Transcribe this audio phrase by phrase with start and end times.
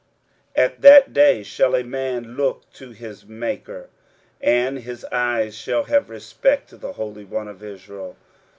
[0.57, 3.89] 23:017:007 At that day shall a man look to his Maker,
[4.41, 8.17] and his eyes shall have respect to the Holy One of Israel.